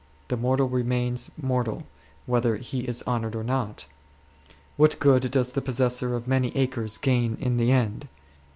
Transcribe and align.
The 0.29 0.35
mortal 0.37 0.67
remains 0.67 1.29
mortal 1.39 1.83
whether 2.25 2.55
he 2.55 2.79
is 2.87 3.03
honoured 3.05 3.35
or 3.35 3.43
not. 3.43 3.85
What 4.75 4.97
good 4.97 5.29
does 5.29 5.51
the 5.51 5.61
possessor 5.61 6.15
of 6.15 6.27
many 6.27 6.51
acres 6.57 6.97
gain 6.97 7.37
in 7.39 7.57
the 7.57 7.71
end 7.71 8.07